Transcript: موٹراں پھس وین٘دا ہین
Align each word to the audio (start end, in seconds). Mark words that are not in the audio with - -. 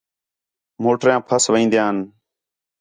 موٹراں 0.83 1.19
پھس 1.27 1.43
وین٘دا 1.53 1.81
ہین 1.85 1.97